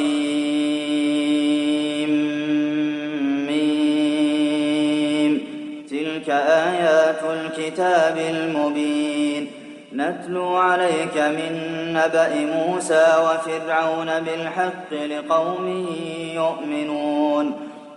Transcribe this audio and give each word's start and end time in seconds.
ميم. 3.47 5.41
تلك 5.89 6.29
آيات 6.29 7.23
الكتاب 7.23 8.17
المبين. 8.17 9.47
نتلو 9.93 10.55
عليك 10.55 11.17
من 11.17 11.53
نبأ 11.93 12.45
موسى 12.55 13.05
وفرعون 13.19 14.19
بالحق 14.19 14.93
لقوم 14.93 15.87
يؤمنون. 16.35 17.64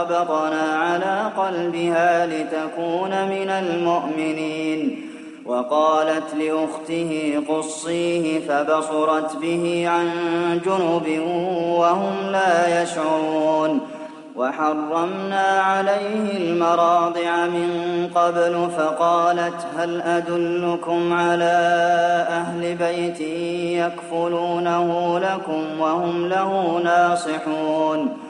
ربطنا 0.00 0.62
على 0.62 1.30
قلبها 1.36 2.26
لتكون 2.26 3.10
من 3.10 3.50
المؤمنين. 3.50 5.06
وقالت 5.46 6.34
لأخته 6.34 7.42
قصيه 7.48 8.40
فبصرت 8.40 9.36
به 9.36 9.88
عن 9.88 10.10
جنب 10.64 11.22
وهم 11.78 12.14
لا 12.32 12.82
يشعرون. 12.82 13.80
وحرمنا 14.36 15.60
عليه 15.60 16.36
المراضع 16.36 17.46
من 17.46 17.70
قبل 18.14 18.68
فقالت 18.76 19.66
هل 19.78 20.00
أدلكم 20.00 21.12
على 21.12 21.56
أهل 22.28 22.74
بيت 22.74 23.20
يكفلونه 23.80 25.18
لكم 25.18 25.80
وهم 25.80 26.26
له 26.26 26.80
ناصحون. 26.84 28.29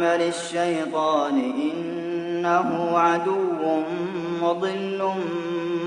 عمل 0.00 0.22
الشيطان 0.22 1.52
إنه 1.62 2.98
عدو 2.98 3.82
مضل 4.42 5.10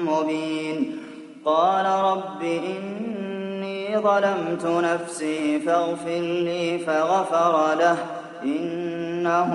مبين. 0.06 1.00
قال 1.46 1.86
رب 1.86 2.44
إني 2.44 3.98
ظلمت 3.98 4.66
نفسي 4.66 5.60
فاغفر 5.60 6.20
لي 6.20 6.78
فغفر 6.78 7.76
له 7.80 7.98
إنه 8.44 9.54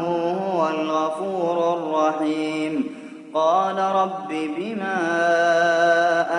هو 0.53 0.69
الغفور 0.69 1.77
الرحيم. 1.79 2.95
قال 3.35 3.79
رب 3.79 4.29
بما 4.29 5.01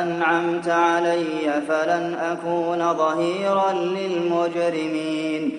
أنعمت 0.03 0.67
علي 0.67 1.61
فلن 1.67 2.15
أكون 2.31 2.93
ظهيرا 2.93 3.73
للمجرمين. 3.73 5.58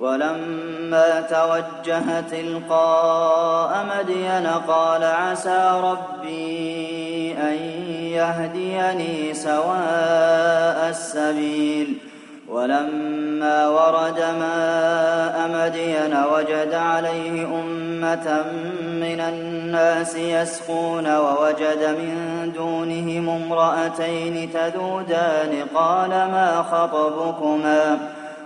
ولما 0.00 1.20
توجه 1.20 2.20
تلقاء 2.20 3.86
مدين 3.98 4.46
قال 4.68 5.04
عسى 5.04 5.80
ربي 5.82 7.34
أن 7.38 7.56
يهديني 8.12 9.34
سواء 9.34 10.88
السبيل. 10.88 11.98
ولما 12.48 13.68
ورد 13.68 14.20
ماء 14.20 15.50
مدين 15.54 16.16
وجد 16.32 16.74
عليه 16.74 17.44
أمة 17.44 18.42
من 18.84 19.20
الناس 19.20 20.16
يسقون 20.16 21.16
ووجد 21.16 21.96
من 21.98 22.52
دونهم 22.54 23.28
امرأتين 23.28 24.50
تذودان 24.52 25.66
قال 25.74 26.10
ما 26.10 26.64
خطبكما؟ 26.70 27.98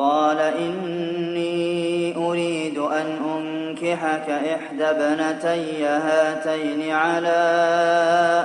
قال 0.00 0.38
إني 0.40 2.16
أريد 2.16 2.78
أن 2.78 3.06
أنكحك 3.36 4.30
إحدى 4.30 4.84
ابنتي 4.84 5.84
هاتين 5.86 6.92
على 6.92 7.40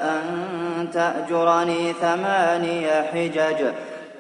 أن 0.04 0.22
تأجرني 0.94 1.94
ثماني 1.94 2.88
حجج 2.88 3.66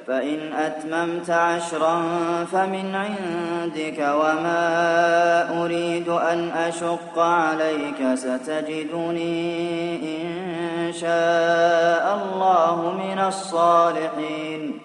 فإن 0.07 0.53
أتممت 0.53 1.29
عشرا 1.29 2.03
فمن 2.51 2.95
عندك 2.95 3.99
وما 3.99 5.63
أريد 5.63 6.09
أن 6.09 6.49
أشق 6.49 7.19
عليك 7.19 8.15
ستجدني 8.15 9.95
إن 9.95 10.93
شاء 10.93 12.19
الله 12.21 12.93
من 12.97 13.19
الصالحين. 13.27 14.84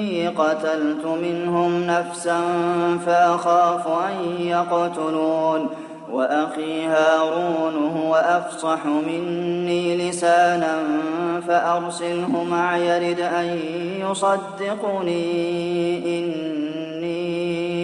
إني 0.00 0.28
قتلت 0.28 1.06
منهم 1.22 1.86
نفسا 1.86 2.40
فأخاف 3.06 3.86
أن 3.88 4.46
يقتلون 4.46 5.68
وأخي 6.12 6.86
هارون 6.86 7.92
هو 7.96 8.14
أفصح 8.14 8.86
مني 8.86 10.10
لسانا 10.10 10.82
فأرسله 11.48 12.44
معي 12.50 12.86
يرد 12.86 13.20
أن 13.20 13.58
يصدقني 14.00 15.18
إني 15.98 16.69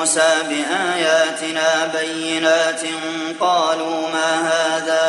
موسى 0.00 0.32
بآياتنا 0.48 1.92
بينات 2.00 2.80
قالوا 3.40 4.08
ما 4.08 4.32
هذا 4.48 5.02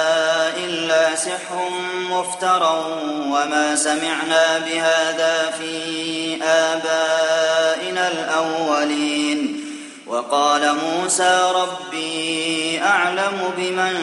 إلا 0.66 1.16
سحر 1.16 1.70
مفترى 2.10 2.86
وما 3.26 3.76
سمعنا 3.76 4.58
بهذا 4.58 5.54
في 5.60 6.44
آبائنا 6.44 8.08
الأولين. 8.08 9.66
وقال 10.08 10.76
موسى 10.76 11.52
ربي 11.56 12.82
أعلم 12.84 13.54
بمن 13.58 13.94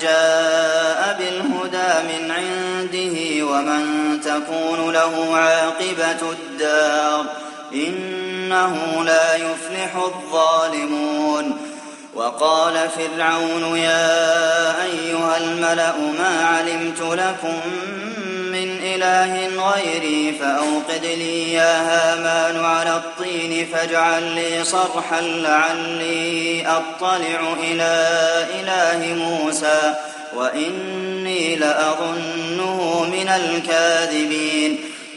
جاء 0.00 1.16
بالهدى 1.18 1.92
من 2.08 2.30
عنده 2.30 3.46
ومن 3.46 3.84
تكون 4.20 4.92
له 4.92 5.36
عاقبة 5.36 6.30
الدار. 6.32 7.24
إنه 8.46 9.04
لا 9.04 9.34
يفلح 9.34 9.96
الظالمون. 9.96 11.58
وقال 12.14 12.74
فرعون 12.74 13.76
يا 13.76 14.84
أيها 14.84 15.36
الملأ 15.36 15.94
ما 16.18 16.46
علمت 16.46 17.00
لكم 17.00 17.60
من 18.52 18.78
إله 18.82 19.48
غيري 19.48 20.38
فأوقد 20.40 21.04
لي 21.04 21.52
يا 21.52 21.80
هامان 21.80 22.64
على 22.64 22.96
الطين 22.96 23.66
فاجعل 23.72 24.22
لي 24.22 24.64
صرحا 24.64 25.20
لعلي 25.20 26.66
أطلع 26.66 27.54
إلى 27.60 28.08
إله 28.60 29.14
موسى 29.14 29.94
وإني 30.36 31.56
لأظنه 31.56 33.04
من 33.12 33.28
الكاذبين. 33.28 34.78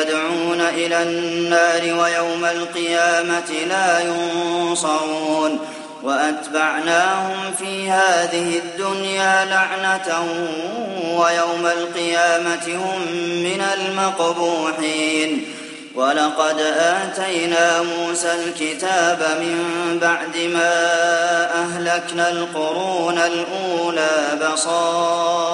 يدعون 0.00 0.60
إلى 0.60 1.02
النار 1.02 1.82
ويوم 1.82 2.44
القيامة 2.44 3.50
لا 3.68 4.00
ينصرون 4.00 5.58
وأتبعناهم 6.02 7.54
في 7.58 7.90
هذه 7.90 8.58
الدنيا 8.58 9.44
لعنة 9.44 10.26
ويوم 11.10 11.66
القيامة 11.66 12.66
هم 12.68 13.12
من 13.42 13.64
المقبوحين 13.74 15.44
ولقد 15.94 16.60
آتينا 16.76 17.82
موسى 17.82 18.32
الكتاب 18.34 19.18
من 19.40 19.98
بعد 20.02 20.36
ما 20.36 20.74
أهلكنا 21.54 22.30
القرون 22.30 23.18
الأولى 23.18 24.38
بصائر 24.42 25.53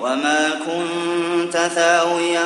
وما 0.00 0.50
كنت 0.66 1.56
ثاويا 1.56 2.44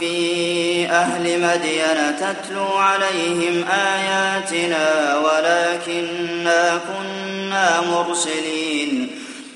في 0.00 0.86
أهل 0.86 1.40
مدين 1.40 2.16
تتلو 2.16 2.66
عليهم 2.66 3.64
آياتنا 3.68 5.16
ولكنا 5.18 6.80
كنا 6.88 7.80
مرسلين 7.80 9.10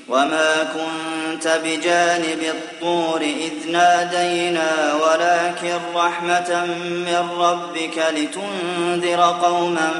وما 0.09 0.67
كنت 0.73 1.59
بجانب 1.63 2.39
الطور 2.43 3.21
إذ 3.21 3.71
نادينا 3.71 4.93
ولكن 4.93 5.79
رحمة 5.95 6.65
من 6.89 7.29
ربك 7.37 8.05
لتنذر 8.11 9.21
قوما 9.21 9.91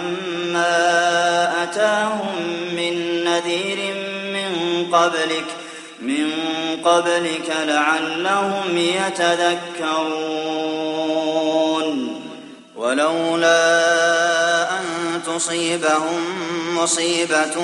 ما 0.53 1.63
أتاهم 1.63 2.35
من 2.75 3.23
نذير 3.23 3.93
من 4.33 4.85
قبلك 4.93 5.64
من 6.07 6.31
قبلك 6.83 7.55
لعلهم 7.67 8.77
يتذكرون 8.77 10.35
ولولا 12.75 13.85
تصيبهم 15.25 16.21
مصيبة 16.75 17.55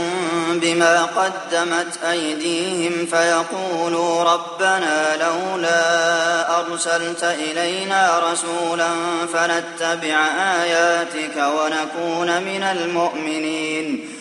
بما 0.54 1.04
قدمت 1.04 2.04
أيديهم 2.12 3.06
فيقولوا 3.06 4.24
ربنا 4.24 5.16
لولا 5.16 6.60
أرسلت 6.60 7.24
إلينا 7.24 8.32
رسولا 8.32 8.90
فنتبع 9.34 10.18
آياتك 10.62 11.36
ونكون 11.38 12.44
من 12.44 12.64
المؤمنين 12.64 14.21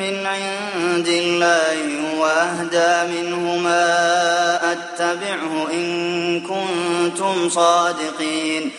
من 0.00 0.26
عند 0.26 1.08
الله 1.08 1.76
وأهدى 2.18 2.92
منه 3.12 3.56
ما 3.56 4.72
أتبعه 4.72 5.68
إن 5.72 6.40
كنتم 6.40 7.48
صادقين. 7.48 8.70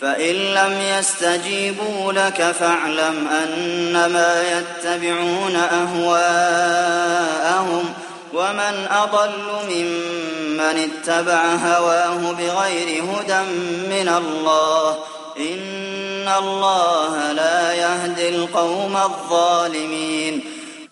فإن 0.00 0.34
لم 0.34 0.80
يستجيبوا 0.98 2.12
لك 2.12 2.42
فاعلم 2.58 3.28
أنما 3.28 4.42
يتبعون 4.52 5.56
أهواءهم 5.56 7.14
ومن 8.32 8.86
أضل 8.90 9.30
ممن 9.70 10.90
اتبع 10.90 11.42
هواه 11.54 12.32
بغير 12.32 13.04
هدى 13.04 13.42
من 13.88 14.08
الله. 14.08 14.98
إن 15.38 16.28
الله 16.38 17.32
لا 17.32 17.74
يهدي 17.74 18.28
القوم 18.28 18.96
الظالمين. 18.96 20.53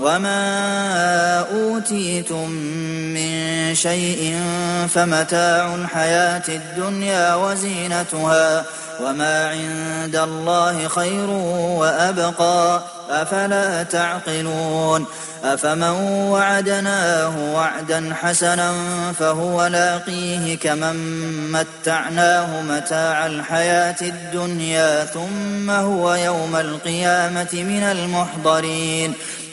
وما 0.00 1.46
أوتيتم 1.52 2.50
من 3.14 3.74
شيء 3.74 4.36
فمتاع 4.88 5.74
الحياة 5.74 6.42
الدنيا 6.48 7.34
وزينتها 7.34 8.64
وما 9.00 9.48
عند 9.48 10.16
الله 10.16 10.88
خير 10.88 11.30
وأبقى 11.80 12.82
أفلا 13.10 13.82
تعقلون 13.82 15.06
أفمن 15.44 15.82
وعدناه 16.30 17.54
وعدا 17.54 18.14
حسنا 18.14 18.72
فهو 19.18 19.66
لاقيه 19.66 20.58
كمن 20.58 20.96
متعناه 21.52 22.62
متاع 22.62 23.26
الحياة 23.26 23.96
الدنيا 24.02 25.04
ثم 25.04 25.70
هو 25.70 26.14
يوم 26.14 26.56
القيامة 26.56 27.48
من 27.52 27.82
المحضرين 27.82 29.14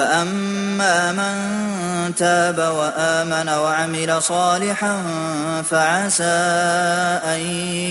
فأما 0.00 1.12
من 1.12 2.14
تاب 2.14 2.58
وآمن 2.58 3.48
وعمل 3.48 4.22
صالحا 4.22 5.02
فعسى 5.70 6.24
أن 7.24 7.40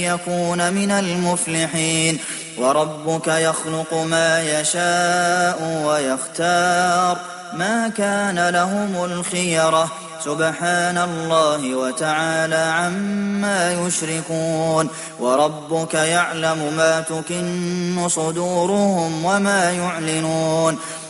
يكون 0.02 0.74
من 0.74 0.92
المفلحين 0.92 2.20
وربك 2.58 3.28
يخلق 3.28 3.94
ما 3.94 4.42
يشاء 4.42 5.84
ويختار 5.86 7.18
ما 7.54 7.88
كان 7.98 8.50
لهم 8.50 9.06
الخيره 9.06 9.92
سبحان 10.26 10.98
الله 10.98 11.76
وتعالى 11.76 12.56
عما 12.56 13.74
يشركون 13.74 14.90
وربك 15.20 15.94
يعلم 15.94 16.74
ما 16.78 17.02
تكن 17.02 18.10
صدورهم 18.10 19.26
وما 19.26 19.72
يعلنون 19.72 20.80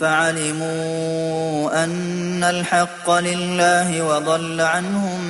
فعلموا 0.00 1.84
أن 1.84 2.44
الحق 2.44 3.10
لله 3.10 4.02
وضل 4.02 4.60
عنهم 4.60 5.20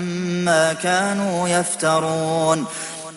ما 0.44 0.72
كانوا 0.72 1.48
يفترون. 1.48 2.66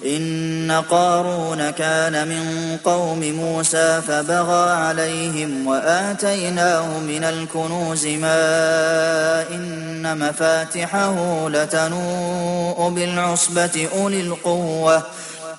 إن 0.06 0.84
قارون 0.90 1.70
كان 1.70 2.28
من 2.28 2.78
قوم 2.86 3.20
موسى 3.20 4.02
فبغى 4.08 4.72
عليهم 4.72 5.68
وآتيناه 5.68 7.00
من 7.00 7.24
الكنوز 7.24 8.08
ما 8.08 9.46
إن 9.52 10.18
مفاتحه 10.20 11.50
لتنوء 11.50 12.90
بالعصبة 12.90 13.90
أولي 13.98 14.22
القوة. 14.22 15.04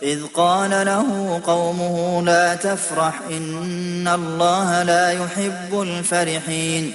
إذ 0.02 0.26
قال 0.34 0.70
له 0.70 1.40
قومه 1.46 2.22
لا 2.22 2.54
تفرح 2.54 3.20
إن 3.30 4.08
الله 4.08 4.82
لا 4.82 5.12
يحب 5.12 5.80
الفرحين. 5.80 6.94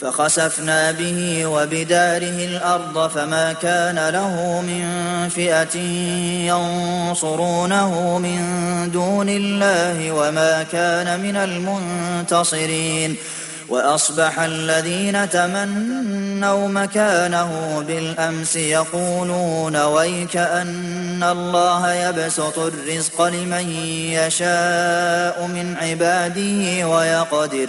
فخسفنا 0.00 0.92
به 0.92 1.46
وبداره 1.46 2.44
الأرض 2.44 3.10
فما 3.10 3.52
كان 3.52 4.08
له 4.08 4.60
من 4.60 5.28
فئة 5.28 5.78
ينصرونه 6.48 8.18
من 8.18 8.40
دون 8.92 9.28
الله 9.28 10.12
وما 10.12 10.62
كان 10.62 11.20
من 11.20 11.36
المنتصرين 11.36 13.16
وأصبح 13.68 14.40
الذين 14.40 15.30
تمنوا 15.30 16.68
مكانه 16.68 17.82
بالأمس 17.86 18.56
يقولون 18.56 19.76
ويك 19.76 20.36
أن 20.36 21.22
الله 21.22 21.92
يبسط 21.92 22.58
الرزق 22.58 23.22
لمن 23.22 23.70
يشاء 24.10 25.46
من 25.46 25.76
عباده 25.80 26.88
ويقدر 26.88 27.68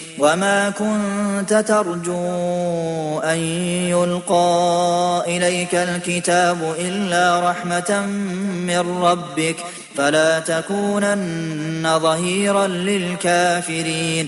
وما 0.21 0.69
كنت 0.69 1.53
ترجو 1.53 3.19
أن 3.19 3.37
يلقى 3.89 5.23
إليك 5.27 5.75
الكتاب 5.75 6.75
إلا 6.79 7.49
رحمة 7.49 8.05
من 8.67 9.03
ربك 9.03 9.55
فلا 9.95 10.39
تكونن 10.39 11.99
ظهيرا 11.99 12.67
للكافرين 12.67 14.27